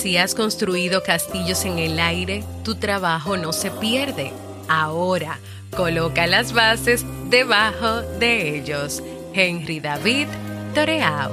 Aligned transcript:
Si 0.00 0.16
has 0.16 0.34
construido 0.34 1.02
castillos 1.02 1.66
en 1.66 1.78
el 1.78 2.00
aire, 2.00 2.42
tu 2.64 2.76
trabajo 2.76 3.36
no 3.36 3.52
se 3.52 3.70
pierde. 3.70 4.32
Ahora, 4.66 5.38
coloca 5.76 6.26
las 6.26 6.54
bases 6.54 7.04
debajo 7.28 8.00
de 8.18 8.56
ellos. 8.56 9.02
Henry 9.34 9.78
David 9.78 10.26
Toreau. 10.74 11.30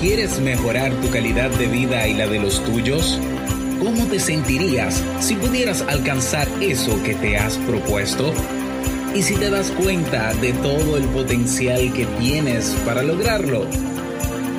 ¿Quieres 0.00 0.40
mejorar 0.40 0.92
tu 0.94 1.08
calidad 1.10 1.50
de 1.50 1.68
vida 1.68 2.08
y 2.08 2.14
la 2.14 2.26
de 2.26 2.40
los 2.40 2.60
tuyos? 2.64 3.20
¿Cómo 3.78 4.06
te 4.06 4.18
sentirías 4.18 5.00
si 5.20 5.36
pudieras 5.36 5.82
alcanzar 5.82 6.48
eso 6.60 7.00
que 7.04 7.14
te 7.14 7.36
has 7.36 7.56
propuesto? 7.58 8.34
¿Y 9.14 9.22
si 9.22 9.36
te 9.36 9.48
das 9.48 9.70
cuenta 9.70 10.34
de 10.34 10.54
todo 10.54 10.96
el 10.96 11.04
potencial 11.04 11.92
que 11.92 12.06
tienes 12.18 12.76
para 12.84 13.04
lograrlo? 13.04 13.68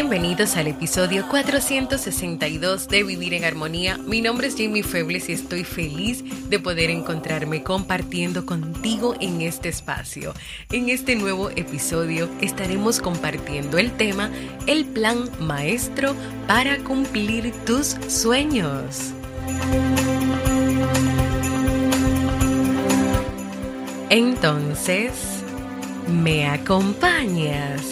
Bienvenidos 0.00 0.56
al 0.56 0.68
episodio 0.68 1.26
462 1.28 2.86
de 2.86 3.02
Vivir 3.02 3.34
en 3.34 3.44
Armonía. 3.44 3.98
Mi 3.98 4.20
nombre 4.20 4.46
es 4.46 4.54
Jamie 4.56 4.84
Febles 4.84 5.28
y 5.28 5.32
estoy 5.32 5.64
feliz 5.64 6.22
de 6.48 6.60
poder 6.60 6.88
encontrarme 6.90 7.64
compartiendo 7.64 8.46
contigo 8.46 9.16
en 9.18 9.40
este 9.40 9.68
espacio. 9.68 10.34
En 10.70 10.88
este 10.88 11.16
nuevo 11.16 11.50
episodio 11.50 12.28
estaremos 12.40 13.00
compartiendo 13.00 13.76
el 13.76 13.90
tema 13.90 14.30
El 14.68 14.84
plan 14.84 15.28
maestro 15.40 16.14
para 16.46 16.78
cumplir 16.84 17.52
tus 17.66 17.96
sueños. 18.06 19.12
Entonces, 24.10 25.10
¿me 26.06 26.46
acompañas? 26.46 27.82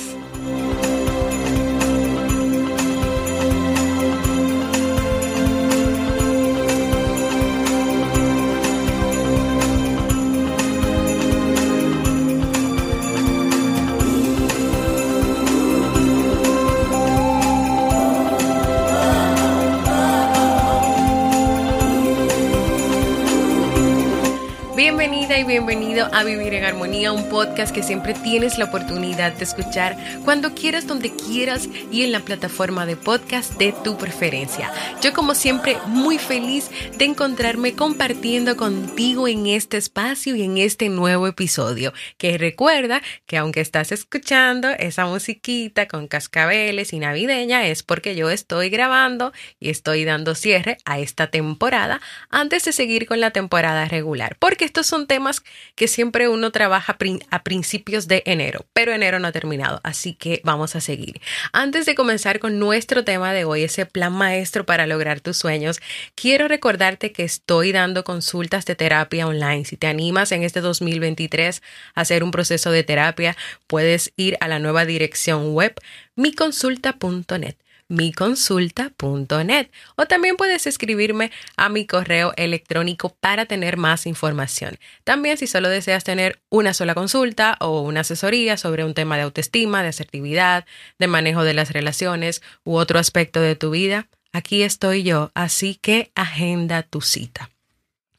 A 26.13 26.25
Vivir 26.25 26.55
en 26.55 26.65
Armonía, 26.65 27.13
un 27.13 27.29
podcast 27.29 27.75
que 27.75 27.83
siempre 27.83 28.15
tienes 28.15 28.59
la 28.59 28.67
oportunidad 28.67 29.33
de 29.33 29.45
escuchar 29.45 29.97
cuando 30.25 30.55
quieras, 30.55 30.87
donde 30.87 31.15
quieras 31.15 31.69
y 31.91 32.03
en 32.03 32.13
la 32.13 32.21
plataforma 32.21 32.87
de 32.87 32.97
podcast 32.97 33.55
de 33.59 33.73
tu 33.85 33.97
preferencia. 33.97 34.71
Yo 35.01 35.13
como 35.13 35.35
siempre 35.35 35.77
muy 35.87 36.19
feliz 36.19 36.71
de 36.97 37.05
encontrarme 37.05 37.75
compartiendo 37.75 38.57
contigo 38.57 39.29
en 39.29 39.47
este 39.47 39.77
espacio 39.77 40.37
y 40.37 40.43
en 40.43 40.59
este 40.59 40.89
nuevo 40.89 41.27
episodio. 41.27 41.93
Que 42.19 42.39
recuerda 42.39 43.03
que 43.27 43.37
aunque 43.37 43.61
estás 43.61 43.93
escuchando 43.93 44.69
esa 44.71 45.07
musiquita 45.07 45.89
con 45.89 46.09
cascabeles 46.09 46.93
y 46.93 46.99
navideña 46.99 47.67
es 47.67 47.83
porque 47.83 48.15
yo 48.17 48.31
estoy 48.31 48.71
grabando 48.71 49.33
y 49.61 49.71
estoy 49.71 50.05
dando 50.05 50.35
cierre 50.35 50.79
a 50.85 50.99
esta 50.99 51.29
temporada 51.29 52.01
antes 52.31 52.65
de 52.65 52.73
seguir 52.73 53.07
con 53.07 53.21
la 53.21 53.31
temporada 53.31 53.87
regular. 53.87 54.37
Porque 54.39 54.65
estos 54.65 54.87
son 54.87 55.07
temas 55.07 55.43
que 55.75 55.89
siempre 55.97 56.29
uno 56.29 56.51
trabaja 56.51 56.99
a 57.31 57.43
principios 57.43 58.07
de 58.07 58.23
enero, 58.27 58.67
pero 58.75 58.93
enero 58.93 59.19
no 59.19 59.29
ha 59.29 59.33
terminado, 59.33 59.81
así 59.83 60.13
que 60.13 60.43
vamos 60.45 60.77
a 60.77 60.83
seguir. 60.83 61.23
Antes 61.55 61.87
de 61.87 61.95
comenzar 61.95 62.39
con 62.39 62.59
nuestro 62.59 63.03
tema 63.03 63.33
de 63.33 63.47
hoy, 63.47 63.63
ese 63.63 63.87
plan 63.87 64.13
maestro 64.13 64.67
para 64.67 64.87
lograr 64.87 65.23
tus 65.23 65.39
sueños, 65.39 65.81
quiero 66.15 66.49
recordarte 66.49 67.13
que 67.13 67.25
estoy 67.25 67.73
dando 67.73 68.05
consultas 68.05 68.67
de 68.67 68.75
terapia 68.75 69.27
online. 69.27 69.65
Si 69.65 69.79
te 69.79 69.87
animas 69.87 70.33
en 70.33 70.43
este 70.43 70.61
2023 70.61 71.63
a 71.95 72.03
hacer 72.03 72.23
un 72.23 72.31
proceso 72.31 72.71
de 72.71 72.83
terapia, 72.83 73.35
puedes 73.67 74.13
ir 74.17 74.37
a 74.41 74.49
la 74.49 74.59
nueva 74.59 74.85
dirección 74.85 75.55
web 75.55 75.75
miconsulta.net 76.15 77.57
miconsulta.net 77.89 79.71
o 79.97 80.07
también 80.07 80.37
puedes 80.37 80.67
escribirme 80.67 81.31
a 81.57 81.69
mi 81.69 81.87
correo 81.87 82.33
electrónico 82.37 83.17
para 83.21 83.47
tener 83.47 83.77
más 83.77 84.07
información. 84.07 84.79
También 85.05 85.39
si 85.39 85.47
solo 85.47 85.69
deseas 85.69 86.05
tener 86.05 86.41
una 86.49 86.75
sola 86.75 86.95
consulta 86.95 87.57
o 87.61 87.81
una 87.81 88.01
asesoría 88.01 88.57
sobre 88.57 88.85
un 88.85 88.95
tema 88.95 89.17
de 89.17 89.23
autoestima, 89.23 89.83
de 89.83 89.89
asertividad, 89.89 90.67
de 90.99 91.07
manejo 91.07 91.45
de 91.45 91.55
las 91.55 91.73
relaciones 91.73 92.43
u 92.65 92.77
otro 92.77 92.99
aspecto 92.99 93.41
de 93.41 93.57
tu 93.57 93.71
vida, 93.71 94.09
aquí 94.33 94.63
estoy 94.63 95.03
yo, 95.03 95.31
así 95.35 95.77
que 95.77 96.11
agenda 96.15 96.83
tu 96.83 97.01
cita. 97.01 97.51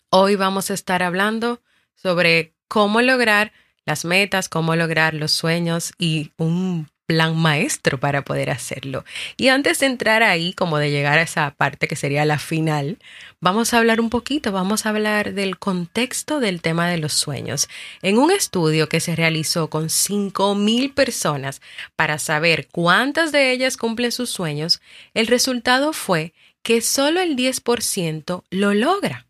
Hoy 0.10 0.36
vamos 0.36 0.72
a 0.72 0.74
estar 0.74 1.04
hablando 1.04 1.62
sobre 1.96 2.54
cómo 2.68 3.02
lograr 3.02 3.52
las 3.86 4.06
metas, 4.06 4.50
cómo 4.50 4.76
lograr 4.76 5.14
los 5.14 5.32
sueños 5.32 5.94
y 5.98 6.32
un 6.38 6.90
plan 7.08 7.38
maestro 7.38 8.00
para 8.00 8.24
poder 8.24 8.50
hacerlo. 8.50 9.06
Y 9.38 9.48
antes 9.48 9.80
de 9.80 9.88
entrar 9.88 10.24
ahí, 10.24 10.54
como 10.54 10.78
de 10.78 10.92
llegar 10.92 11.18
a 11.18 11.24
esa 11.24 11.50
parte 11.52 11.88
que 11.88 11.96
sería 11.96 12.26
la 12.26 12.38
final, 12.38 13.00
vamos 13.40 13.74
a 13.74 13.80
hablar 13.80 14.02
un 14.02 14.10
poquito, 14.10 14.52
vamos 14.52 14.86
a 14.86 14.90
hablar 14.90 15.34
del 15.34 15.58
contexto 15.58 16.42
del 16.42 16.62
tema 16.62 16.90
de 16.90 16.98
los 16.98 17.14
sueños. 17.14 17.70
En 18.02 18.18
un 18.18 18.30
estudio 18.30 18.90
que 18.90 19.00
se 19.00 19.16
realizó 19.16 19.70
con 19.70 19.86
5.000 19.86 20.94
personas 20.94 21.62
para 21.96 22.20
saber 22.20 22.68
cuántas 22.68 23.32
de 23.32 23.52
ellas 23.52 23.78
cumplen 23.78 24.12
sus 24.12 24.30
sueños, 24.30 24.82
el 25.14 25.28
resultado 25.28 25.94
fue 25.94 26.34
que 26.62 26.82
solo 26.82 27.22
el 27.22 27.38
10% 27.38 28.44
lo 28.50 28.74
logra. 28.74 29.28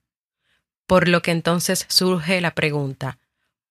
Por 0.88 1.08
lo 1.08 1.22
que 1.22 1.30
entonces 1.30 1.86
surge 1.90 2.42
la 2.42 2.56
pregunta, 2.56 3.20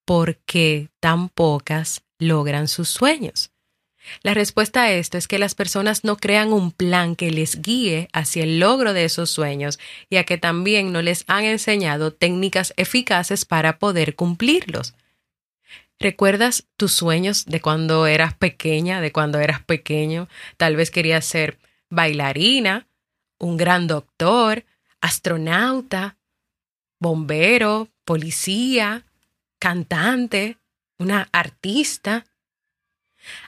¿por 0.04 0.36
qué 0.36 0.90
tan 1.00 1.28
pocas 1.28 2.02
logran 2.20 2.68
sus 2.68 2.88
sueños? 2.88 3.50
La 4.22 4.34
respuesta 4.34 4.84
a 4.84 4.92
esto 4.92 5.18
es 5.18 5.28
que 5.28 5.38
las 5.38 5.54
personas 5.54 6.04
no 6.04 6.16
crean 6.16 6.52
un 6.52 6.72
plan 6.72 7.16
que 7.16 7.30
les 7.30 7.60
guíe 7.60 8.08
hacia 8.12 8.44
el 8.44 8.58
logro 8.58 8.92
de 8.92 9.04
esos 9.04 9.30
sueños 9.30 9.78
y 10.10 10.16
a 10.16 10.24
que 10.24 10.38
también 10.38 10.92
no 10.92 11.02
les 11.02 11.24
han 11.26 11.44
enseñado 11.44 12.12
técnicas 12.12 12.72
eficaces 12.76 13.44
para 13.44 13.78
poder 13.78 14.14
cumplirlos. 14.14 14.94
¿Recuerdas 15.98 16.64
tus 16.76 16.92
sueños 16.92 17.46
de 17.46 17.60
cuando 17.60 18.06
eras 18.06 18.34
pequeña, 18.34 19.00
de 19.00 19.12
cuando 19.12 19.38
eras 19.40 19.62
pequeño? 19.62 20.28
Tal 20.56 20.76
vez 20.76 20.90
querías 20.90 21.24
ser 21.24 21.58
bailarina, 21.88 22.86
un 23.38 23.56
gran 23.56 23.86
doctor, 23.86 24.64
astronauta, 25.00 26.16
bombero, 26.98 27.88
policía, 28.04 29.04
cantante, 29.58 30.58
una 30.98 31.28
artista. 31.32 32.26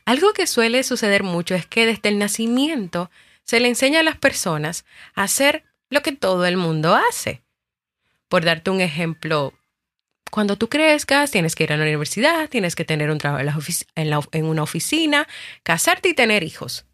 Algo 0.05 0.33
que 0.33 0.47
suele 0.47 0.83
suceder 0.83 1.23
mucho 1.23 1.55
es 1.55 1.67
que 1.67 1.87
desde 1.87 2.09
el 2.09 2.19
nacimiento 2.19 3.11
se 3.45 3.61
le 3.61 3.69
enseña 3.69 4.01
a 4.01 4.03
las 4.03 4.19
personas 4.19 4.85
a 5.15 5.23
hacer 5.25 5.65
lo 5.91 6.03
que 6.03 6.13
todo 6.13 6.45
el 6.47 6.57
mundo 6.57 6.95
hace. 6.95 7.43
Por 8.29 8.45
darte 8.45 8.71
un 8.71 8.81
ejemplo, 8.81 9.55
cuando 10.31 10.57
tú 10.57 10.69
crezcas, 10.69 11.31
tienes 11.31 11.55
que 11.55 11.65
ir 11.65 11.73
a 11.73 11.77
la 11.77 11.85
universidad, 11.85 12.49
tienes 12.49 12.77
que 12.77 12.85
tener 12.85 13.11
un 13.11 13.19
trabajo 13.19 13.61
en, 13.95 14.45
una 14.45 14.63
oficina, 14.63 15.27
casarte 15.63 16.11
y 16.11 16.15
tener 16.15 16.43
hijos. 16.43 16.85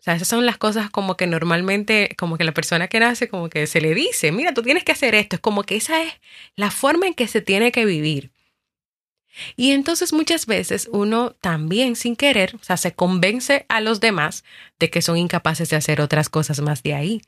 O 0.00 0.02
sea, 0.02 0.14
esas 0.14 0.28
son 0.28 0.46
las 0.46 0.56
cosas 0.56 0.90
como 0.90 1.16
que 1.16 1.26
normalmente, 1.26 2.14
como 2.18 2.38
que 2.38 2.44
la 2.44 2.52
persona 2.52 2.88
que 2.88 3.00
nace, 3.00 3.28
como 3.28 3.50
que 3.50 3.66
se 3.66 3.80
le 3.80 3.94
dice, 3.94 4.32
mira, 4.32 4.54
tú 4.54 4.62
tienes 4.62 4.84
que 4.84 4.92
hacer 4.92 5.14
esto. 5.14 5.36
Es 5.36 5.42
como 5.42 5.62
que 5.62 5.76
esa 5.76 6.02
es 6.02 6.12
la 6.56 6.70
forma 6.70 7.06
en 7.06 7.14
que 7.14 7.28
se 7.28 7.42
tiene 7.42 7.72
que 7.72 7.84
vivir. 7.84 8.30
Y 9.56 9.72
entonces 9.72 10.12
muchas 10.12 10.46
veces 10.46 10.88
uno 10.92 11.32
también 11.40 11.96
sin 11.96 12.16
querer, 12.16 12.56
o 12.60 12.64
sea, 12.64 12.76
se 12.76 12.92
convence 12.92 13.64
a 13.68 13.80
los 13.80 14.00
demás 14.00 14.44
de 14.78 14.90
que 14.90 15.02
son 15.02 15.16
incapaces 15.16 15.70
de 15.70 15.76
hacer 15.76 16.00
otras 16.00 16.28
cosas 16.28 16.60
más 16.60 16.82
de 16.82 16.94
ahí. 16.94 17.22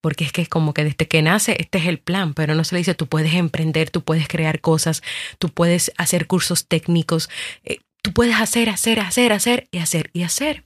Porque 0.00 0.24
es 0.24 0.32
que 0.32 0.42
es 0.42 0.48
como 0.48 0.74
que 0.74 0.84
desde 0.84 1.08
que 1.08 1.22
nace 1.22 1.56
este 1.58 1.78
es 1.78 1.86
el 1.86 1.98
plan, 1.98 2.32
pero 2.34 2.54
no 2.54 2.62
se 2.62 2.74
le 2.74 2.78
dice 2.78 2.94
tú 2.94 3.08
puedes 3.08 3.34
emprender, 3.34 3.90
tú 3.90 4.04
puedes 4.04 4.28
crear 4.28 4.60
cosas, 4.60 5.02
tú 5.38 5.48
puedes 5.48 5.92
hacer 5.96 6.28
cursos 6.28 6.68
técnicos, 6.68 7.28
eh, 7.64 7.80
tú 8.00 8.12
puedes 8.12 8.36
hacer, 8.36 8.70
hacer, 8.70 9.00
hacer, 9.00 9.32
hacer 9.32 9.68
y 9.72 9.78
hacer 9.78 10.10
y 10.12 10.22
hacer. 10.22 10.64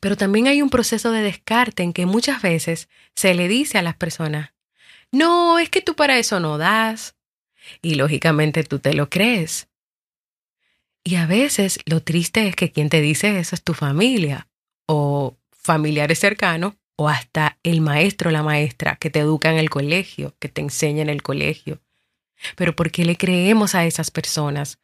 Pero 0.00 0.16
también 0.16 0.46
hay 0.46 0.62
un 0.62 0.70
proceso 0.70 1.10
de 1.10 1.22
descarte 1.22 1.82
en 1.82 1.92
que 1.92 2.06
muchas 2.06 2.42
veces 2.42 2.88
se 3.14 3.34
le 3.34 3.48
dice 3.48 3.78
a 3.78 3.82
las 3.82 3.96
personas, 3.96 4.52
no, 5.10 5.58
es 5.58 5.68
que 5.68 5.80
tú 5.80 5.94
para 5.94 6.18
eso 6.18 6.40
no 6.40 6.58
das. 6.58 7.15
Y 7.82 7.94
lógicamente 7.94 8.64
tú 8.64 8.78
te 8.78 8.94
lo 8.94 9.08
crees. 9.10 9.68
Y 11.04 11.16
a 11.16 11.26
veces 11.26 11.78
lo 11.86 12.02
triste 12.02 12.48
es 12.48 12.56
que 12.56 12.72
quien 12.72 12.88
te 12.88 13.00
dice 13.00 13.38
eso 13.38 13.54
es 13.54 13.62
tu 13.62 13.74
familia 13.74 14.48
o 14.86 15.36
familiares 15.50 16.18
cercanos 16.18 16.74
o 16.96 17.08
hasta 17.08 17.58
el 17.62 17.80
maestro 17.80 18.30
o 18.30 18.32
la 18.32 18.42
maestra 18.42 18.96
que 18.96 19.10
te 19.10 19.20
educa 19.20 19.52
en 19.52 19.58
el 19.58 19.70
colegio, 19.70 20.34
que 20.38 20.48
te 20.48 20.62
enseña 20.62 21.02
en 21.02 21.10
el 21.10 21.22
colegio. 21.22 21.80
Pero 22.56 22.74
¿por 22.74 22.90
qué 22.90 23.04
le 23.04 23.16
creemos 23.16 23.74
a 23.74 23.86
esas 23.86 24.10
personas? 24.10 24.78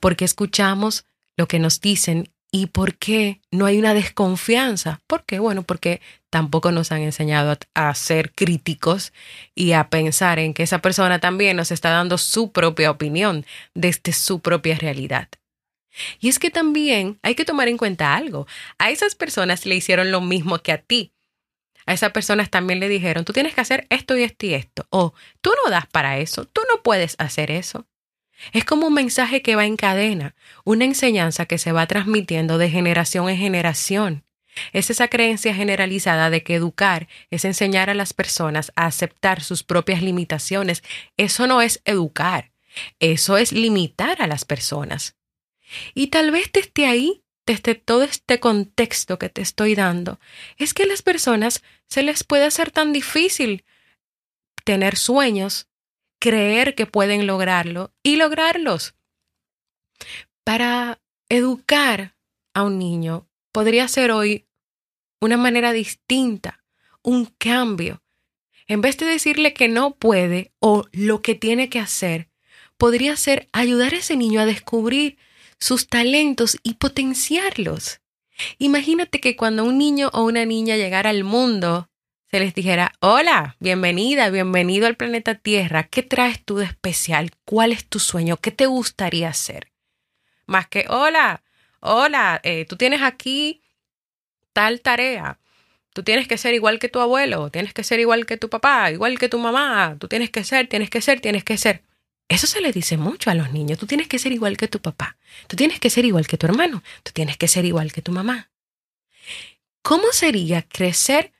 Porque 0.00 0.24
escuchamos 0.24 1.04
lo 1.36 1.46
que 1.46 1.58
nos 1.58 1.80
dicen 1.80 2.32
¿Y 2.52 2.66
por 2.66 2.96
qué 2.96 3.40
no 3.52 3.66
hay 3.66 3.78
una 3.78 3.94
desconfianza? 3.94 5.00
¿Por 5.06 5.24
qué? 5.24 5.38
Bueno, 5.38 5.62
porque 5.62 6.00
tampoco 6.30 6.72
nos 6.72 6.90
han 6.90 7.02
enseñado 7.02 7.56
a, 7.74 7.94
ser 7.94 8.32
críticos 8.32 9.12
y 9.54 9.72
a 9.72 9.88
pensar 9.88 10.40
en 10.40 10.52
que 10.52 10.64
esa 10.64 10.80
persona 10.80 11.20
también 11.20 11.56
nos 11.56 11.70
está 11.70 11.90
dando 11.90 12.18
su 12.18 12.50
propia 12.50 12.90
opinión 12.90 13.46
desde 13.74 14.12
su 14.12 14.40
propia 14.40 14.76
realidad. 14.76 15.28
Y 16.18 16.28
es 16.28 16.38
que 16.38 16.50
también 16.50 17.18
hay 17.22 17.36
que 17.36 17.44
tomar 17.44 17.68
en 17.68 17.76
cuenta 17.76 18.16
algo. 18.16 18.46
A 18.78 18.90
esas 18.90 19.14
personas 19.14 19.64
le 19.66 19.76
hicieron 19.76 20.10
lo 20.10 20.20
mismo 20.20 20.58
que 20.58 20.72
a 20.72 20.78
ti. 20.78 21.12
A 21.86 21.94
esas 21.94 22.10
personas 22.12 22.50
también 22.50 22.80
le 22.80 22.88
dijeron, 22.88 23.24
tú 23.24 23.32
tienes 23.32 23.54
que 23.54 23.60
hacer 23.60 23.86
esto 23.90 24.16
y 24.16 24.22
esto 24.22 24.46
y 24.46 24.54
esto. 24.54 24.86
O 24.90 25.14
tú 25.40 25.52
no 25.64 25.70
das 25.70 25.86
para 25.86 26.18
eso, 26.18 26.46
tú 26.46 26.62
no 26.68 26.82
puedes 26.82 27.14
hacer 27.18 27.50
eso. 27.50 27.86
Es 28.52 28.64
como 28.64 28.86
un 28.86 28.94
mensaje 28.94 29.42
que 29.42 29.56
va 29.56 29.66
en 29.66 29.76
cadena, 29.76 30.34
una 30.64 30.84
enseñanza 30.84 31.46
que 31.46 31.58
se 31.58 31.72
va 31.72 31.86
transmitiendo 31.86 32.58
de 32.58 32.70
generación 32.70 33.28
en 33.28 33.36
generación. 33.36 34.24
Es 34.72 34.90
esa 34.90 35.08
creencia 35.08 35.54
generalizada 35.54 36.30
de 36.30 36.42
que 36.42 36.54
educar 36.54 37.08
es 37.30 37.44
enseñar 37.44 37.90
a 37.90 37.94
las 37.94 38.12
personas 38.12 38.72
a 38.76 38.86
aceptar 38.86 39.42
sus 39.42 39.62
propias 39.62 40.02
limitaciones. 40.02 40.82
Eso 41.16 41.46
no 41.46 41.62
es 41.62 41.80
educar, 41.84 42.52
eso 42.98 43.36
es 43.36 43.52
limitar 43.52 44.20
a 44.20 44.26
las 44.26 44.44
personas. 44.44 45.16
Y 45.94 46.08
tal 46.08 46.30
vez 46.30 46.50
desde 46.52 46.86
ahí, 46.86 47.22
desde 47.46 47.74
todo 47.74 48.02
este 48.02 48.40
contexto 48.40 49.18
que 49.18 49.28
te 49.28 49.42
estoy 49.42 49.74
dando, 49.74 50.18
es 50.56 50.74
que 50.74 50.82
a 50.82 50.86
las 50.86 51.02
personas 51.02 51.62
se 51.86 52.02
les 52.02 52.24
puede 52.24 52.44
hacer 52.44 52.70
tan 52.70 52.92
difícil 52.92 53.64
tener 54.64 54.96
sueños, 54.96 55.69
creer 56.20 56.74
que 56.76 56.86
pueden 56.86 57.26
lograrlo 57.26 57.92
y 58.02 58.16
lograrlos. 58.16 58.94
Para 60.44 61.00
educar 61.28 62.14
a 62.54 62.62
un 62.62 62.78
niño 62.78 63.28
podría 63.52 63.88
ser 63.88 64.12
hoy 64.12 64.46
una 65.20 65.36
manera 65.36 65.72
distinta, 65.72 66.64
un 67.02 67.26
cambio. 67.26 68.02
En 68.66 68.80
vez 68.80 68.96
de 68.98 69.06
decirle 69.06 69.52
que 69.52 69.68
no 69.68 69.96
puede 69.96 70.52
o 70.60 70.86
lo 70.92 71.22
que 71.22 71.34
tiene 71.34 71.68
que 71.68 71.80
hacer, 71.80 72.28
podría 72.76 73.16
ser 73.16 73.48
ayudar 73.52 73.94
a 73.94 73.98
ese 73.98 74.16
niño 74.16 74.40
a 74.40 74.46
descubrir 74.46 75.18
sus 75.58 75.88
talentos 75.88 76.56
y 76.62 76.74
potenciarlos. 76.74 78.00
Imagínate 78.58 79.20
que 79.20 79.36
cuando 79.36 79.64
un 79.64 79.76
niño 79.76 80.10
o 80.12 80.22
una 80.22 80.46
niña 80.46 80.76
llegara 80.76 81.10
al 81.10 81.24
mundo 81.24 81.89
se 82.30 82.38
les 82.38 82.54
dijera, 82.54 82.92
hola, 83.00 83.56
bienvenida, 83.58 84.30
bienvenido 84.30 84.86
al 84.86 84.96
planeta 84.96 85.34
Tierra, 85.34 85.88
¿qué 85.88 86.04
traes 86.04 86.44
tú 86.44 86.58
de 86.58 86.64
especial? 86.64 87.32
¿Cuál 87.44 87.72
es 87.72 87.84
tu 87.84 87.98
sueño? 87.98 88.36
¿Qué 88.36 88.52
te 88.52 88.66
gustaría 88.66 89.28
hacer? 89.28 89.72
Más 90.46 90.68
que, 90.68 90.86
hola, 90.88 91.42
hola, 91.80 92.40
eh, 92.44 92.66
tú 92.66 92.76
tienes 92.76 93.02
aquí 93.02 93.62
tal 94.52 94.80
tarea. 94.80 95.38
Tú 95.92 96.04
tienes 96.04 96.28
que 96.28 96.38
ser 96.38 96.54
igual 96.54 96.78
que 96.78 96.88
tu 96.88 97.00
abuelo, 97.00 97.50
tienes 97.50 97.74
que 97.74 97.82
ser 97.82 97.98
igual 97.98 98.24
que 98.26 98.36
tu 98.36 98.48
papá, 98.48 98.92
igual 98.92 99.18
que 99.18 99.28
tu 99.28 99.40
mamá, 99.40 99.96
tú 99.98 100.06
tienes 100.06 100.30
que 100.30 100.44
ser, 100.44 100.68
tienes 100.68 100.88
que 100.88 101.00
ser, 101.00 101.20
tienes 101.20 101.42
que 101.42 101.58
ser. 101.58 101.82
Eso 102.28 102.46
se 102.46 102.60
le 102.60 102.70
dice 102.70 102.96
mucho 102.96 103.30
a 103.30 103.34
los 103.34 103.50
niños, 103.50 103.76
tú 103.76 103.86
tienes 103.86 104.06
que 104.06 104.20
ser 104.20 104.30
igual 104.30 104.56
que 104.56 104.68
tu 104.68 104.80
papá, 104.80 105.16
tú 105.48 105.56
tienes 105.56 105.80
que 105.80 105.90
ser 105.90 106.04
igual 106.04 106.28
que 106.28 106.38
tu 106.38 106.46
hermano, 106.46 106.84
tú 107.02 107.10
tienes 107.12 107.36
que 107.36 107.48
ser 107.48 107.64
igual 107.64 107.92
que 107.92 108.02
tu 108.02 108.12
mamá. 108.12 108.50
¿Cómo 109.82 110.12
sería 110.12 110.62
crecer 110.62 111.32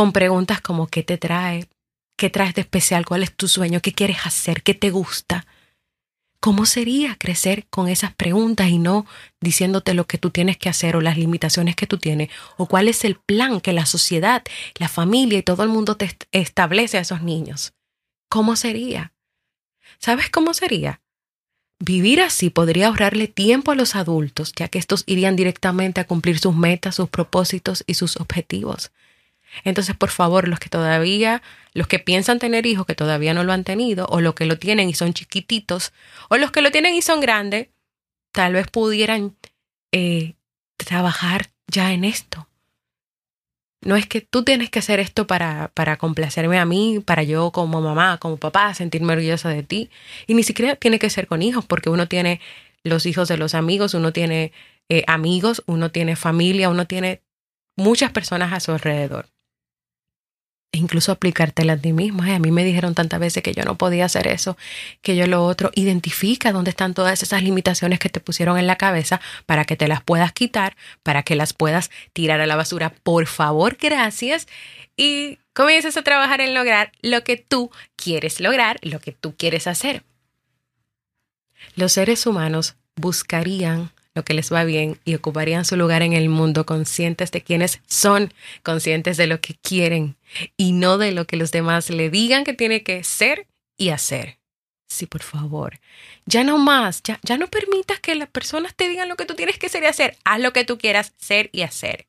con 0.00 0.12
preguntas 0.12 0.62
como 0.62 0.86
¿qué 0.86 1.02
te 1.02 1.18
trae? 1.18 1.68
¿Qué 2.16 2.30
traes 2.30 2.54
de 2.54 2.62
especial? 2.62 3.04
¿Cuál 3.04 3.22
es 3.22 3.36
tu 3.36 3.48
sueño? 3.48 3.82
¿Qué 3.82 3.92
quieres 3.92 4.24
hacer? 4.24 4.62
¿Qué 4.62 4.72
te 4.72 4.88
gusta? 4.88 5.46
¿Cómo 6.40 6.64
sería 6.64 7.16
crecer 7.16 7.66
con 7.68 7.86
esas 7.86 8.14
preguntas 8.14 8.70
y 8.70 8.78
no 8.78 9.04
diciéndote 9.42 9.92
lo 9.92 10.06
que 10.06 10.16
tú 10.16 10.30
tienes 10.30 10.56
que 10.56 10.70
hacer 10.70 10.96
o 10.96 11.02
las 11.02 11.18
limitaciones 11.18 11.76
que 11.76 11.86
tú 11.86 11.98
tienes 11.98 12.30
o 12.56 12.64
cuál 12.64 12.88
es 12.88 13.04
el 13.04 13.16
plan 13.16 13.60
que 13.60 13.74
la 13.74 13.84
sociedad, 13.84 14.42
la 14.76 14.88
familia 14.88 15.38
y 15.38 15.42
todo 15.42 15.64
el 15.64 15.68
mundo 15.68 15.98
te 15.98 16.16
establece 16.32 16.96
a 16.96 17.02
esos 17.02 17.20
niños? 17.20 17.74
¿Cómo 18.30 18.56
sería? 18.56 19.12
¿Sabes 19.98 20.30
cómo 20.30 20.54
sería? 20.54 21.02
Vivir 21.78 22.22
así 22.22 22.48
podría 22.48 22.86
ahorrarle 22.86 23.28
tiempo 23.28 23.70
a 23.70 23.74
los 23.74 23.94
adultos, 23.94 24.54
ya 24.56 24.68
que 24.68 24.78
estos 24.78 25.04
irían 25.04 25.36
directamente 25.36 26.00
a 26.00 26.06
cumplir 26.06 26.38
sus 26.38 26.56
metas, 26.56 26.94
sus 26.94 27.10
propósitos 27.10 27.84
y 27.86 27.92
sus 27.92 28.16
objetivos. 28.16 28.92
Entonces, 29.64 29.96
por 29.96 30.10
favor, 30.10 30.48
los 30.48 30.58
que 30.58 30.68
todavía, 30.68 31.42
los 31.74 31.86
que 31.86 31.98
piensan 31.98 32.38
tener 32.38 32.66
hijos 32.66 32.86
que 32.86 32.94
todavía 32.94 33.34
no 33.34 33.44
lo 33.44 33.52
han 33.52 33.64
tenido, 33.64 34.06
o 34.06 34.20
los 34.20 34.34
que 34.34 34.46
lo 34.46 34.58
tienen 34.58 34.88
y 34.88 34.94
son 34.94 35.12
chiquititos, 35.12 35.92
o 36.28 36.36
los 36.36 36.50
que 36.50 36.62
lo 36.62 36.70
tienen 36.70 36.94
y 36.94 37.02
son 37.02 37.20
grandes, 37.20 37.68
tal 38.32 38.54
vez 38.54 38.68
pudieran 38.68 39.36
eh, 39.92 40.34
trabajar 40.76 41.50
ya 41.66 41.92
en 41.92 42.04
esto. 42.04 42.46
No 43.82 43.96
es 43.96 44.06
que 44.06 44.20
tú 44.20 44.44
tienes 44.44 44.68
que 44.68 44.80
hacer 44.80 45.00
esto 45.00 45.26
para, 45.26 45.70
para 45.72 45.96
complacerme 45.96 46.58
a 46.58 46.66
mí, 46.66 47.00
para 47.04 47.22
yo 47.22 47.50
como 47.50 47.80
mamá, 47.80 48.18
como 48.18 48.36
papá, 48.36 48.74
sentirme 48.74 49.14
orgullosa 49.14 49.48
de 49.48 49.62
ti. 49.62 49.90
Y 50.26 50.34
ni 50.34 50.42
siquiera 50.42 50.76
tiene 50.76 50.98
que 50.98 51.08
ser 51.08 51.26
con 51.26 51.42
hijos, 51.42 51.64
porque 51.64 51.88
uno 51.88 52.06
tiene 52.06 52.40
los 52.84 53.06
hijos 53.06 53.28
de 53.28 53.38
los 53.38 53.54
amigos, 53.54 53.94
uno 53.94 54.12
tiene 54.12 54.52
eh, 54.90 55.04
amigos, 55.06 55.62
uno 55.66 55.90
tiene 55.90 56.14
familia, 56.14 56.68
uno 56.68 56.86
tiene 56.86 57.22
muchas 57.76 58.12
personas 58.12 58.52
a 58.52 58.60
su 58.60 58.72
alrededor. 58.72 59.28
Incluso 60.72 61.10
aplicártela 61.10 61.72
a 61.72 61.76
ti 61.76 61.92
mismo. 61.92 62.22
a 62.22 62.38
mí 62.38 62.52
me 62.52 62.64
dijeron 62.64 62.94
tantas 62.94 63.18
veces 63.18 63.42
que 63.42 63.54
yo 63.54 63.64
no 63.64 63.76
podía 63.76 64.04
hacer 64.04 64.28
eso, 64.28 64.56
que 65.02 65.16
yo 65.16 65.26
lo 65.26 65.44
otro. 65.44 65.72
Identifica 65.74 66.52
dónde 66.52 66.70
están 66.70 66.94
todas 66.94 67.22
esas 67.24 67.42
limitaciones 67.42 67.98
que 67.98 68.08
te 68.08 68.20
pusieron 68.20 68.56
en 68.56 68.68
la 68.68 68.76
cabeza 68.76 69.20
para 69.46 69.64
que 69.64 69.76
te 69.76 69.88
las 69.88 70.02
puedas 70.02 70.32
quitar, 70.32 70.76
para 71.02 71.24
que 71.24 71.34
las 71.34 71.54
puedas 71.54 71.90
tirar 72.12 72.40
a 72.40 72.46
la 72.46 72.54
basura. 72.54 72.92
Por 73.02 73.26
favor, 73.26 73.78
gracias. 73.80 74.46
Y 74.96 75.38
comiences 75.54 75.96
a 75.96 76.02
trabajar 76.02 76.40
en 76.40 76.54
lograr 76.54 76.92
lo 77.02 77.24
que 77.24 77.36
tú 77.36 77.72
quieres 77.96 78.38
lograr, 78.38 78.78
lo 78.82 79.00
que 79.00 79.10
tú 79.10 79.34
quieres 79.36 79.66
hacer. 79.66 80.04
Los 81.74 81.92
seres 81.92 82.26
humanos 82.26 82.76
buscarían 82.94 83.90
lo 84.14 84.24
que 84.24 84.34
les 84.34 84.52
va 84.52 84.64
bien 84.64 84.98
y 85.04 85.14
ocuparían 85.14 85.64
su 85.64 85.76
lugar 85.76 86.02
en 86.02 86.12
el 86.12 86.28
mundo 86.28 86.66
conscientes 86.66 87.30
de 87.30 87.42
quienes 87.42 87.80
son, 87.86 88.32
conscientes 88.62 89.16
de 89.16 89.26
lo 89.26 89.40
que 89.40 89.54
quieren 89.54 90.16
y 90.56 90.72
no 90.72 90.98
de 90.98 91.12
lo 91.12 91.26
que 91.26 91.36
los 91.36 91.52
demás 91.52 91.90
le 91.90 92.10
digan 92.10 92.44
que 92.44 92.52
tiene 92.52 92.82
que 92.82 93.04
ser 93.04 93.46
y 93.76 93.90
hacer. 93.90 94.38
Sí, 94.88 95.06
por 95.06 95.22
favor. 95.22 95.78
Ya 96.26 96.42
no 96.42 96.58
más, 96.58 97.02
ya, 97.04 97.20
ya 97.22 97.38
no 97.38 97.46
permitas 97.46 98.00
que 98.00 98.16
las 98.16 98.28
personas 98.28 98.74
te 98.74 98.88
digan 98.88 99.08
lo 99.08 99.16
que 99.16 99.24
tú 99.24 99.34
tienes 99.34 99.56
que 99.56 99.68
ser 99.68 99.84
y 99.84 99.86
hacer. 99.86 100.16
Haz 100.24 100.40
lo 100.40 100.52
que 100.52 100.64
tú 100.64 100.78
quieras 100.78 101.14
ser 101.16 101.48
y 101.52 101.62
hacer. 101.62 102.08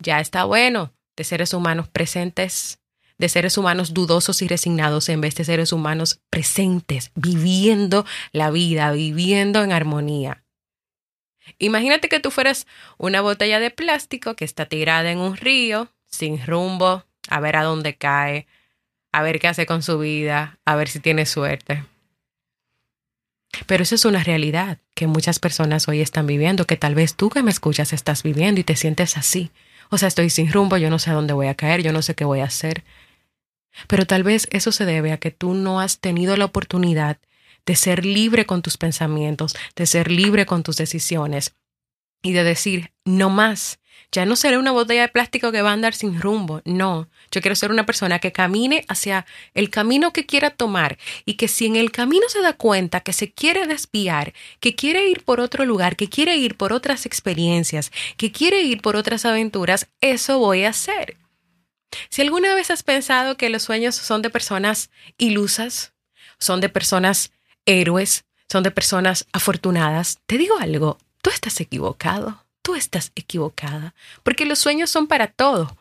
Ya 0.00 0.20
está 0.20 0.44
bueno 0.44 0.92
de 1.16 1.22
seres 1.22 1.54
humanos 1.54 1.88
presentes, 1.88 2.80
de 3.18 3.28
seres 3.28 3.56
humanos 3.56 3.94
dudosos 3.94 4.42
y 4.42 4.48
resignados 4.48 5.08
en 5.08 5.20
vez 5.20 5.36
de 5.36 5.44
seres 5.44 5.72
humanos 5.72 6.20
presentes, 6.28 7.12
viviendo 7.14 8.04
la 8.32 8.50
vida, 8.50 8.90
viviendo 8.90 9.62
en 9.62 9.70
armonía. 9.70 10.41
Imagínate 11.58 12.08
que 12.08 12.20
tú 12.20 12.30
fueras 12.30 12.66
una 12.98 13.20
botella 13.20 13.60
de 13.60 13.70
plástico 13.70 14.34
que 14.34 14.44
está 14.44 14.66
tirada 14.66 15.10
en 15.10 15.18
un 15.18 15.36
río, 15.36 15.88
sin 16.06 16.44
rumbo, 16.44 17.04
a 17.28 17.40
ver 17.40 17.56
a 17.56 17.62
dónde 17.62 17.94
cae, 17.94 18.46
a 19.12 19.22
ver 19.22 19.38
qué 19.40 19.48
hace 19.48 19.66
con 19.66 19.82
su 19.82 19.98
vida, 19.98 20.58
a 20.64 20.76
ver 20.76 20.88
si 20.88 21.00
tiene 21.00 21.26
suerte. 21.26 21.84
Pero 23.66 23.82
eso 23.82 23.94
es 23.94 24.04
una 24.04 24.24
realidad 24.24 24.78
que 24.94 25.06
muchas 25.06 25.38
personas 25.38 25.86
hoy 25.88 26.00
están 26.00 26.26
viviendo, 26.26 26.66
que 26.66 26.76
tal 26.76 26.94
vez 26.94 27.14
tú 27.14 27.28
que 27.28 27.42
me 27.42 27.50
escuchas 27.50 27.92
estás 27.92 28.22
viviendo 28.22 28.60
y 28.60 28.64
te 28.64 28.76
sientes 28.76 29.16
así. 29.16 29.50
O 29.90 29.98
sea, 29.98 30.08
estoy 30.08 30.30
sin 30.30 30.50
rumbo, 30.50 30.78
yo 30.78 30.88
no 30.88 30.98
sé 30.98 31.10
a 31.10 31.14
dónde 31.14 31.34
voy 31.34 31.48
a 31.48 31.54
caer, 31.54 31.82
yo 31.82 31.92
no 31.92 32.02
sé 32.02 32.14
qué 32.14 32.24
voy 32.24 32.40
a 32.40 32.44
hacer. 32.44 32.82
Pero 33.88 34.06
tal 34.06 34.22
vez 34.22 34.48
eso 34.50 34.72
se 34.72 34.84
debe 34.84 35.12
a 35.12 35.18
que 35.18 35.30
tú 35.30 35.54
no 35.54 35.80
has 35.80 35.98
tenido 35.98 36.36
la 36.36 36.46
oportunidad 36.46 37.18
de 37.66 37.76
ser 37.76 38.04
libre 38.04 38.46
con 38.46 38.62
tus 38.62 38.76
pensamientos, 38.76 39.54
de 39.76 39.86
ser 39.86 40.10
libre 40.10 40.46
con 40.46 40.62
tus 40.62 40.76
decisiones 40.76 41.54
y 42.22 42.32
de 42.32 42.44
decir, 42.44 42.92
no 43.04 43.30
más, 43.30 43.80
ya 44.10 44.26
no 44.26 44.36
seré 44.36 44.58
una 44.58 44.72
botella 44.72 45.02
de 45.02 45.08
plástico 45.08 45.52
que 45.52 45.62
va 45.62 45.70
a 45.70 45.72
andar 45.72 45.94
sin 45.94 46.20
rumbo. 46.20 46.60
No, 46.64 47.08
yo 47.30 47.40
quiero 47.40 47.56
ser 47.56 47.70
una 47.70 47.86
persona 47.86 48.18
que 48.18 48.30
camine 48.30 48.84
hacia 48.88 49.24
el 49.54 49.70
camino 49.70 50.12
que 50.12 50.26
quiera 50.26 50.50
tomar 50.50 50.98
y 51.24 51.34
que 51.34 51.48
si 51.48 51.66
en 51.66 51.76
el 51.76 51.90
camino 51.90 52.28
se 52.28 52.42
da 52.42 52.52
cuenta 52.52 53.00
que 53.00 53.14
se 53.14 53.32
quiere 53.32 53.66
desviar, 53.66 54.34
que 54.60 54.74
quiere 54.74 55.06
ir 55.06 55.24
por 55.24 55.40
otro 55.40 55.64
lugar, 55.64 55.96
que 55.96 56.08
quiere 56.08 56.36
ir 56.36 56.56
por 56.56 56.72
otras 56.74 57.06
experiencias, 57.06 57.90
que 58.18 58.30
quiere 58.30 58.62
ir 58.62 58.82
por 58.82 58.96
otras 58.96 59.24
aventuras, 59.24 59.88
eso 60.00 60.38
voy 60.38 60.64
a 60.64 60.70
hacer. 60.70 61.16
Si 62.10 62.22
alguna 62.22 62.54
vez 62.54 62.70
has 62.70 62.82
pensado 62.82 63.36
que 63.36 63.50
los 63.50 63.62
sueños 63.62 63.94
son 63.94 64.22
de 64.22 64.30
personas 64.30 64.90
ilusas, 65.16 65.94
son 66.38 66.60
de 66.60 66.68
personas 66.68 67.32
héroes, 67.66 68.24
son 68.48 68.62
de 68.62 68.70
personas 68.70 69.26
afortunadas, 69.32 70.18
te 70.26 70.38
digo 70.38 70.58
algo, 70.58 70.98
tú 71.22 71.30
estás 71.30 71.60
equivocado 71.60 72.42
tú 72.62 72.74
estás 72.74 73.12
equivocada, 73.14 73.94
porque 74.22 74.46
los 74.46 74.58
sueños 74.58 74.88
son 74.88 75.06
para 75.06 75.26
todo. 75.26 75.76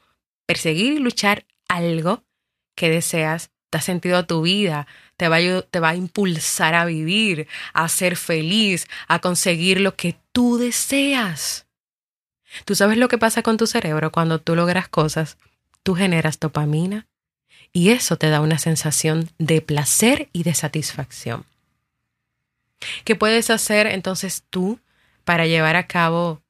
Perseguir 0.45 0.93
y 0.93 0.99
luchar 0.99 1.45
algo 1.67 2.23
que 2.75 2.89
deseas 2.89 3.51
da 3.71 3.79
sentido 3.79 4.17
a 4.17 4.27
tu 4.27 4.41
vida, 4.41 4.85
te 5.15 5.29
va, 5.29 5.37
a, 5.37 5.61
te 5.61 5.79
va 5.79 5.89
a 5.89 5.95
impulsar 5.95 6.73
a 6.73 6.83
vivir, 6.83 7.47
a 7.71 7.87
ser 7.87 8.17
feliz, 8.17 8.85
a 9.07 9.19
conseguir 9.19 9.79
lo 9.79 9.95
que 9.95 10.17
tú 10.33 10.57
deseas. 10.57 11.67
Tú 12.65 12.75
sabes 12.75 12.97
lo 12.97 13.07
que 13.07 13.17
pasa 13.17 13.43
con 13.43 13.55
tu 13.55 13.67
cerebro 13.67 14.11
cuando 14.11 14.39
tú 14.39 14.57
logras 14.57 14.89
cosas, 14.89 15.37
tú 15.83 15.95
generas 15.95 16.37
dopamina 16.37 17.07
y 17.71 17.91
eso 17.91 18.17
te 18.17 18.29
da 18.29 18.41
una 18.41 18.57
sensación 18.57 19.29
de 19.37 19.61
placer 19.61 20.27
y 20.33 20.43
de 20.43 20.53
satisfacción. 20.53 21.45
¿Qué 23.03 23.15
puedes 23.15 23.49
hacer 23.49 23.87
entonces 23.87 24.43
tú 24.49 24.79
para 25.23 25.45
llevar 25.45 25.75
a 25.75 25.87
cabo 25.87 26.41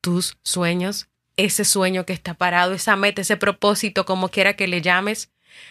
tus 0.00 0.36
sueños, 0.42 1.08
ese 1.36 1.64
sueño 1.64 2.04
que 2.06 2.12
está 2.12 2.34
parado, 2.34 2.74
esa 2.74 2.96
meta, 2.96 3.22
ese 3.22 3.36
propósito, 3.36 4.04
como 4.04 4.28
quiera 4.28 4.54
que 4.54 4.68
le 4.68 4.82
llames? 4.82 5.30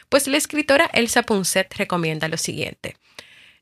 Pues 0.10 0.28
la 0.28 0.38
escritora 0.38 0.90
Elsa 0.94 1.24
Punset 1.24 1.74
recomienda 1.76 2.28
lo 2.28 2.38
siguiente. 2.38 2.98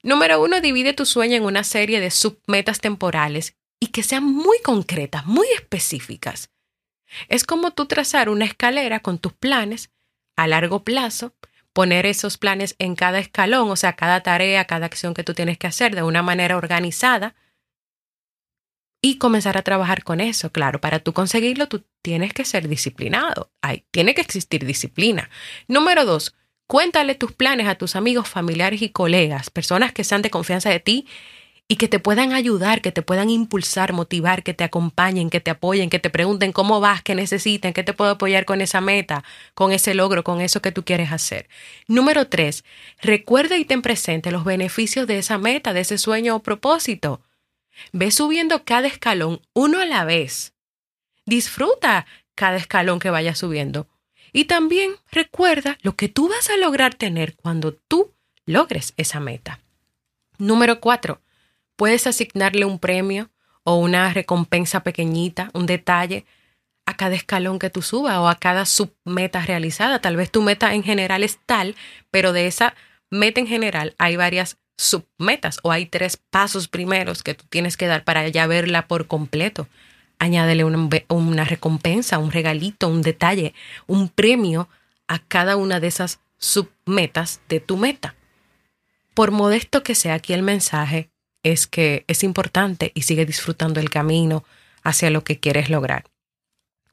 Número 0.01 0.41
uno, 0.41 0.61
divide 0.61 0.93
tu 0.93 1.05
sueño 1.05 1.35
en 1.35 1.43
una 1.43 1.63
serie 1.63 1.99
de 1.99 2.11
submetas 2.11 2.79
temporales 2.79 3.55
y 3.79 3.87
que 3.87 4.03
sean 4.03 4.23
muy 4.23 4.59
concretas, 4.61 5.25
muy 5.25 5.47
específicas. 5.55 6.51
Es 7.27 7.43
como 7.43 7.71
tú 7.71 7.85
trazar 7.85 8.29
una 8.29 8.45
escalera 8.45 8.99
con 8.99 9.17
tus 9.17 9.33
planes 9.33 9.89
a 10.35 10.47
largo 10.47 10.83
plazo, 10.83 11.33
poner 11.75 12.05
esos 12.05 12.37
planes 12.37 12.77
en 12.79 12.95
cada 12.95 13.19
escalón, 13.19 13.69
o 13.69 13.75
sea, 13.75 13.97
cada 13.97 14.23
tarea, 14.23 14.63
cada 14.63 14.85
acción 14.85 15.13
que 15.13 15.25
tú 15.25 15.33
tienes 15.33 15.57
que 15.57 15.67
hacer 15.67 15.93
de 15.93 16.03
una 16.03 16.21
manera 16.21 16.55
organizada, 16.55 17.35
y 19.01 19.17
comenzar 19.17 19.57
a 19.57 19.61
trabajar 19.61 20.03
con 20.03 20.21
eso. 20.21 20.51
Claro, 20.51 20.79
para 20.79 20.99
tú 20.99 21.11
conseguirlo, 21.11 21.67
tú 21.67 21.83
tienes 22.01 22.33
que 22.33 22.45
ser 22.45 22.69
disciplinado. 22.69 23.51
Hay, 23.61 23.83
tiene 23.91 24.15
que 24.15 24.21
existir 24.21 24.65
disciplina. 24.65 25.29
Número 25.67 26.05
dos, 26.05 26.33
cuéntale 26.65 27.13
tus 27.13 27.33
planes 27.33 27.67
a 27.67 27.75
tus 27.75 27.97
amigos, 27.97 28.29
familiares 28.29 28.81
y 28.81 28.89
colegas, 28.89 29.49
personas 29.49 29.91
que 29.91 30.05
sean 30.05 30.21
de 30.21 30.31
confianza 30.31 30.69
de 30.69 30.79
ti 30.79 31.07
y 31.67 31.77
que 31.77 31.87
te 31.87 31.99
puedan 31.99 32.33
ayudar, 32.33 32.81
que 32.81 32.91
te 32.91 33.01
puedan 33.01 33.29
impulsar, 33.29 33.91
motivar, 33.91 34.43
que 34.43 34.53
te 34.53 34.63
acompañen, 34.63 35.31
que 35.31 35.39
te 35.39 35.49
apoyen, 35.49 35.89
que 35.89 35.97
te 35.97 36.11
pregunten 36.11 36.51
cómo 36.51 36.79
vas, 36.79 37.01
qué 37.01 37.15
necesitan, 37.15 37.73
qué 37.73 37.83
te 37.83 37.93
puedo 37.93 38.11
apoyar 38.11 38.45
con 38.45 38.61
esa 38.61 38.81
meta, 38.81 39.23
con 39.55 39.71
ese 39.71 39.95
logro, 39.95 40.23
con 40.23 40.41
eso 40.41 40.61
que 40.61 40.71
tú 40.71 40.85
quieres 40.85 41.11
hacer. 41.11 41.49
Número 41.87 42.27
tres, 42.27 42.63
recuerda 43.01 43.57
y 43.57 43.65
ten 43.65 43.81
presente 43.81 44.31
los 44.31 44.43
beneficios 44.43 45.07
de 45.07 45.17
esa 45.17 45.39
meta, 45.39 45.73
de 45.73 45.81
ese 45.81 45.97
sueño 45.97 46.35
o 46.35 46.43
propósito. 46.43 47.21
Ve 47.91 48.11
subiendo 48.11 48.63
cada 48.63 48.87
escalón 48.87 49.41
uno 49.53 49.79
a 49.79 49.85
la 49.85 50.05
vez. 50.05 50.53
Disfruta 51.25 52.05
cada 52.35 52.57
escalón 52.57 52.99
que 52.99 53.09
vayas 53.09 53.39
subiendo. 53.39 53.87
Y 54.31 54.45
también 54.45 54.91
recuerda 55.11 55.77
lo 55.81 55.95
que 55.95 56.09
tú 56.09 56.29
vas 56.29 56.49
a 56.49 56.57
lograr 56.57 56.93
tener 56.93 57.35
cuando 57.35 57.73
tú 57.73 58.13
logres 58.45 58.93
esa 58.97 59.19
meta. 59.19 59.61
Número 60.37 60.81
cuatro, 60.81 61.21
puedes 61.75 62.07
asignarle 62.07 62.65
un 62.65 62.79
premio 62.79 63.29
o 63.63 63.75
una 63.77 64.13
recompensa 64.13 64.83
pequeñita, 64.83 65.49
un 65.53 65.65
detalle 65.65 66.25
a 66.85 66.95
cada 66.95 67.15
escalón 67.15 67.59
que 67.59 67.69
tú 67.69 67.81
subas 67.81 68.17
o 68.17 68.27
a 68.27 68.35
cada 68.35 68.65
submeta 68.65 69.41
realizada. 69.41 69.99
Tal 69.99 70.15
vez 70.15 70.31
tu 70.31 70.41
meta 70.41 70.73
en 70.73 70.83
general 70.83 71.23
es 71.23 71.39
tal, 71.45 71.75
pero 72.11 72.31
de 72.31 72.47
esa 72.47 72.75
meta 73.09 73.39
en 73.39 73.47
general 73.47 73.95
hay 73.97 74.15
varias 74.15 74.57
submetas 74.77 75.59
o 75.63 75.71
hay 75.71 75.85
tres 75.85 76.17
pasos 76.17 76.67
primeros 76.67 77.23
que 77.23 77.33
tú 77.33 77.45
tienes 77.49 77.77
que 77.77 77.87
dar 77.87 78.03
para 78.03 78.27
ya 78.27 78.45
verla 78.45 78.87
por 78.87 79.07
completo. 79.07 79.67
Añádele 80.19 80.63
una, 80.63 80.87
una 81.09 81.43
recompensa, 81.43 82.19
un 82.19 82.31
regalito, 82.31 82.87
un 82.87 83.01
detalle, 83.01 83.53
un 83.87 84.09
premio 84.09 84.69
a 85.07 85.19
cada 85.19 85.55
una 85.55 85.79
de 85.79 85.87
esas 85.87 86.19
submetas 86.37 87.41
de 87.49 87.59
tu 87.59 87.77
meta. 87.77 88.15
Por 89.13 89.31
modesto 89.31 89.81
que 89.81 89.95
sea 89.95 90.15
aquí 90.15 90.33
el 90.33 90.43
mensaje, 90.43 91.09
es 91.45 91.67
que 91.67 92.05
es 92.07 92.23
importante 92.23 92.91
y 92.95 93.03
sigue 93.03 93.25
disfrutando 93.25 93.79
el 93.79 93.91
camino 93.91 94.43
hacia 94.83 95.11
lo 95.11 95.23
que 95.23 95.39
quieres 95.39 95.69
lograr. 95.69 96.05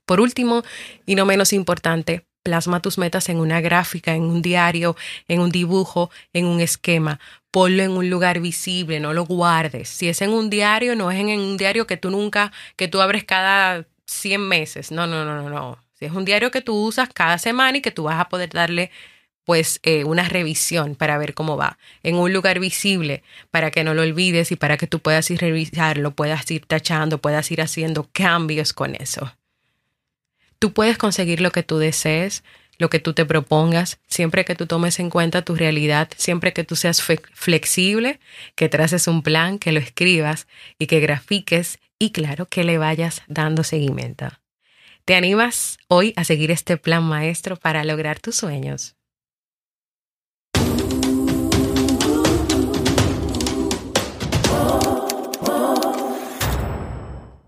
Por 0.05 0.21
último, 0.21 0.63
y 1.07 1.15
no 1.15 1.25
menos 1.25 1.55
importante, 1.55 2.27
Plasma 2.43 2.81
tus 2.81 2.99
metas 2.99 3.29
en 3.29 3.39
una 3.39 3.61
gráfica, 3.61 4.15
en 4.15 4.25
un 4.25 4.43
diario, 4.43 4.97
en 5.29 5.41
un 5.41 5.51
dibujo, 5.51 6.11
en 6.33 6.47
un 6.47 6.61
esquema. 6.61 7.21
Ponlo 7.53 7.85
en 7.85 7.93
un 7.93 8.11
lugar 8.11 8.41
visible, 8.41 8.99
no 8.99 9.13
lo 9.13 9.25
guardes. 9.25 9.89
Si 9.89 10.09
es 10.09 10.21
en 10.23 10.31
un 10.31 10.51
diario, 10.51 10.97
no 10.97 11.11
es 11.13 11.21
en 11.21 11.29
un 11.39 11.57
diario 11.57 11.87
que 11.87 11.97
tú 11.97 12.11
nunca, 12.11 12.53
que 12.77 12.89
tú 12.89 13.01
abres 13.01 13.25
cada 13.25 13.87
100 14.07 14.41
meses. 14.41 14.91
No, 14.91 15.07
no, 15.07 15.25
no, 15.25 15.41
no, 15.41 15.51
no. 15.51 15.79
Si 15.93 16.05
es 16.05 16.13
un 16.13 16.25
diario 16.25 16.51
que 16.51 16.63
tú 16.63 16.75
usas 16.75 17.09
cada 17.15 17.39
semana 17.39 17.79
y 17.79 17.81
que 17.81 17.93
tú 17.93 18.03
vas 18.03 18.19
a 18.19 18.29
poder 18.29 18.51
darle 18.51 18.91
pues 19.45 19.81
eh, 19.83 20.05
una 20.05 20.29
revisión 20.29 20.95
para 20.95 21.19
ver 21.19 21.35
cómo 21.35 21.57
va, 21.57 21.79
en 22.03 22.17
un 22.17 22.33
lugar 22.33 22.61
visible 22.61 23.23
para 23.51 23.71
que 23.71 23.85
no 23.85 23.95
lo 23.95 24.03
olvides 24.03 24.53
y 24.53 24.57
para 24.57 24.77
que 24.77 24.87
tú 24.87 25.01
puedas 25.01 25.31
ir 25.31 25.41
revisarlo, 25.41 26.13
puedas 26.13 26.51
ir 26.51 26.65
tachando, 26.67 27.19
puedas 27.19 27.51
ir 27.51 27.61
haciendo 27.61 28.09
cambios 28.13 28.73
con 28.73 28.95
eso. 28.95 29.35
Tú 30.59 30.73
puedes 30.73 30.97
conseguir 30.97 31.41
lo 31.41 31.51
que 31.51 31.65
tú 31.65 31.79
desees, 31.79 32.45
lo 32.79 32.89
que 32.89 33.01
tú 33.01 33.13
te 33.15 33.25
propongas, 33.25 33.99
siempre 34.07 34.45
que 34.45 34.55
tú 34.55 34.67
tomes 34.67 34.99
en 35.01 35.11
cuenta 35.11 35.43
tu 35.43 35.55
realidad, 35.57 36.09
siempre 36.17 36.53
que 36.53 36.65
tú 36.65 36.77
seas 36.77 37.03
flexible, 37.03 38.21
que 38.55 38.69
traces 38.69 39.09
un 39.09 39.23
plan, 39.23 39.59
que 39.59 39.73
lo 39.73 39.81
escribas 39.81 40.47
y 40.79 40.87
que 40.87 41.01
grafiques 41.01 41.79
y 41.99 42.11
claro, 42.11 42.47
que 42.47 42.65
le 42.65 42.79
vayas 42.79 43.23
dando 43.27 43.65
seguimiento. 43.65 44.29
¿Te 45.05 45.17
animas 45.17 45.79
hoy 45.89 46.13
a 46.17 46.25
seguir 46.25 46.53
este 46.53 46.77
plan 46.77 47.03
maestro 47.03 47.57
para 47.57 47.83
lograr 47.85 48.21
tus 48.21 48.37
sueños? 48.37 48.95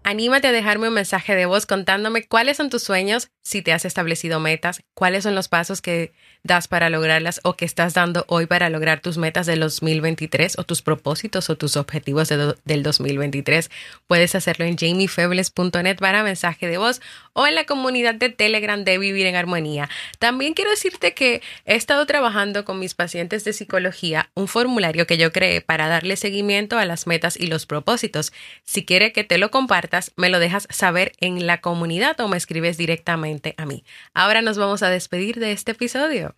Anímate 0.06 0.48
a 0.48 0.52
dejarme 0.52 0.88
un 0.88 0.94
mensaje 0.94 1.34
de 1.34 1.46
voz 1.46 1.64
contándome 1.64 2.24
cuáles 2.26 2.58
son 2.58 2.68
tus 2.68 2.82
sueños, 2.82 3.30
si 3.42 3.62
te 3.62 3.72
has 3.72 3.86
establecido 3.86 4.38
metas, 4.38 4.82
cuáles 4.92 5.24
son 5.24 5.34
los 5.34 5.48
pasos 5.48 5.80
que 5.80 6.12
das 6.42 6.68
para 6.68 6.90
lograrlas 6.90 7.40
o 7.42 7.54
que 7.54 7.64
estás 7.64 7.94
dando 7.94 8.26
hoy 8.28 8.44
para 8.44 8.68
lograr 8.68 9.00
tus 9.00 9.16
metas 9.16 9.46
del 9.46 9.60
2023 9.60 10.58
o 10.58 10.64
tus 10.64 10.82
propósitos 10.82 11.48
o 11.48 11.56
tus 11.56 11.78
objetivos 11.78 12.28
del 12.28 12.82
2023. 12.82 13.70
Puedes 14.06 14.34
hacerlo 14.34 14.66
en 14.66 14.76
jamiefebles.net 14.76 15.96
para 15.96 16.22
mensaje 16.22 16.68
de 16.68 16.76
voz 16.76 17.00
o 17.32 17.46
en 17.46 17.54
la 17.54 17.64
comunidad 17.64 18.14
de 18.14 18.28
Telegram 18.28 18.84
de 18.84 18.98
Vivir 18.98 19.26
en 19.26 19.36
Armonía. 19.36 19.88
También 20.18 20.52
quiero 20.52 20.70
decirte 20.70 21.14
que 21.14 21.40
he 21.64 21.76
estado 21.76 22.04
trabajando 22.04 22.66
con 22.66 22.78
mis 22.78 22.92
pacientes 22.92 23.44
de 23.44 23.54
psicología 23.54 24.30
un 24.34 24.48
formulario 24.48 25.06
que 25.06 25.16
yo 25.16 25.32
creé 25.32 25.62
para 25.62 25.88
darle 25.88 26.16
seguimiento 26.16 26.78
a 26.78 26.84
las 26.84 27.06
metas 27.06 27.38
y 27.40 27.46
los 27.46 27.64
propósitos. 27.64 28.34
Si 28.64 28.84
quiere 28.84 29.12
que 29.12 29.24
te 29.24 29.38
lo 29.38 29.50
me 30.16 30.28
lo 30.28 30.38
dejas 30.38 30.66
saber 30.70 31.12
en 31.20 31.46
la 31.46 31.60
comunidad 31.60 32.18
o 32.20 32.28
me 32.28 32.36
escribes 32.36 32.76
directamente 32.76 33.54
a 33.58 33.66
mí. 33.66 33.84
Ahora 34.12 34.42
nos 34.42 34.58
vamos 34.58 34.82
a 34.82 34.90
despedir 34.90 35.38
de 35.40 35.52
este 35.52 35.72
episodio. 35.72 36.36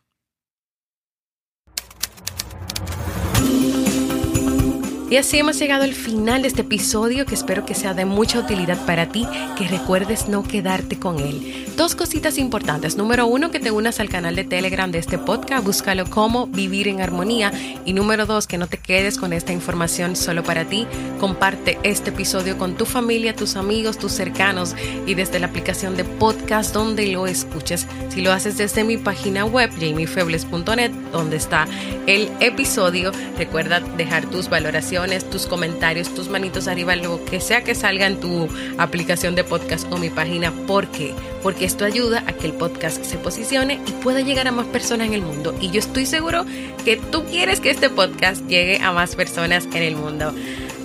Y 5.08 5.16
así 5.16 5.38
hemos 5.38 5.58
llegado 5.58 5.84
al 5.84 5.94
final 5.94 6.42
de 6.42 6.48
este 6.48 6.62
episodio 6.62 7.26
que 7.26 7.34
espero 7.34 7.64
que 7.64 7.74
sea 7.74 7.94
de 7.94 8.04
mucha 8.04 8.40
utilidad 8.40 8.84
para 8.86 9.06
ti, 9.06 9.26
que 9.56 9.68
recuerdes 9.68 10.28
no 10.28 10.42
quedarte 10.42 10.98
con 10.98 11.20
él 11.20 11.66
Dos 11.76 11.94
cositas 11.94 12.38
importantes. 12.38 12.96
Número 12.96 13.26
uno, 13.26 13.50
que 13.50 13.60
te 13.60 13.70
unas 13.70 14.00
al 14.00 14.08
canal 14.08 14.34
de 14.34 14.44
Telegram 14.44 14.90
de 14.90 14.98
este 14.98 15.18
podcast. 15.18 15.62
Búscalo 15.62 16.08
como 16.08 16.46
Vivir 16.46 16.88
en 16.88 17.02
Armonía. 17.02 17.52
Y 17.84 17.92
número 17.92 18.24
dos, 18.24 18.46
que 18.46 18.56
no 18.56 18.66
te 18.66 18.78
quedes 18.78 19.18
con 19.18 19.34
esta 19.34 19.52
información 19.52 20.16
solo 20.16 20.42
para 20.42 20.64
ti. 20.64 20.86
Comparte 21.20 21.78
este 21.82 22.08
episodio 22.08 22.56
con 22.56 22.76
tu 22.76 22.86
familia, 22.86 23.36
tus 23.36 23.56
amigos, 23.56 23.98
tus 23.98 24.12
cercanos 24.12 24.74
y 25.06 25.12
desde 25.12 25.38
la 25.38 25.48
aplicación 25.48 25.98
de 25.98 26.04
podcast 26.04 26.72
donde 26.72 27.08
lo 27.08 27.26
escuches. 27.26 27.86
Si 28.08 28.22
lo 28.22 28.32
haces 28.32 28.56
desde 28.56 28.82
mi 28.82 28.96
página 28.96 29.44
web, 29.44 29.70
jamiefebles.net, 29.78 30.92
donde 31.12 31.36
está 31.36 31.68
el 32.06 32.30
episodio, 32.40 33.12
recuerda 33.36 33.80
dejar 33.80 34.24
tus 34.30 34.48
valoraciones, 34.48 34.96
tus 35.30 35.46
comentarios, 35.46 36.12
tus 36.14 36.28
manitos 36.28 36.66
arriba, 36.66 36.96
lo 36.96 37.24
que 37.24 37.40
sea 37.40 37.62
que 37.62 37.74
salga 37.74 38.06
en 38.06 38.18
tu 38.18 38.48
aplicación 38.76 39.34
de 39.34 39.44
podcast 39.44 39.90
o 39.92 39.98
mi 39.98 40.10
página. 40.10 40.52
¿Por 40.66 40.88
qué? 40.88 41.14
Porque 41.42 41.64
esto 41.64 41.84
ayuda 41.84 42.24
a 42.26 42.32
que 42.32 42.46
el 42.46 42.52
podcast 42.52 43.04
se 43.04 43.16
posicione 43.16 43.80
y 43.86 43.92
pueda 43.92 44.20
llegar 44.20 44.48
a 44.48 44.52
más 44.52 44.66
personas 44.66 45.08
en 45.08 45.14
el 45.14 45.22
mundo. 45.22 45.54
Y 45.60 45.70
yo 45.70 45.78
estoy 45.78 46.06
seguro 46.06 46.44
que 46.84 46.96
tú 46.96 47.24
quieres 47.24 47.60
que 47.60 47.70
este 47.70 47.88
podcast 47.88 48.46
llegue 48.48 48.78
a 48.78 48.92
más 48.92 49.14
personas 49.14 49.66
en 49.72 49.82
el 49.82 49.96
mundo. 49.96 50.34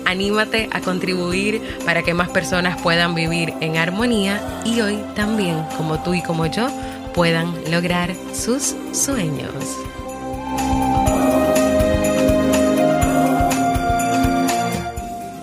Anímate 0.04 0.68
a 0.72 0.80
contribuir 0.80 1.60
para 1.84 2.02
que 2.02 2.14
más 2.14 2.28
personas 2.28 2.80
puedan 2.80 3.14
vivir 3.14 3.52
en 3.60 3.76
armonía 3.76 4.62
y 4.64 4.80
hoy 4.80 4.98
también, 5.14 5.62
como 5.76 6.02
tú 6.02 6.14
y 6.14 6.22
como 6.22 6.46
yo, 6.46 6.68
puedan 7.14 7.54
lograr 7.70 8.14
sus 8.34 8.74
sueños. 8.92 9.52